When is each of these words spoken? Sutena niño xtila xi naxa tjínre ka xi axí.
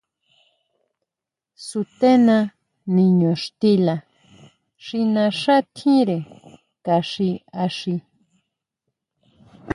Sutena 1.67 2.37
niño 2.97 3.31
xtila 3.43 3.95
xi 4.85 4.99
naxa 5.13 5.57
tjínre 5.75 6.17
ka 6.85 6.95
xi 7.09 7.29
axí. 7.65 7.95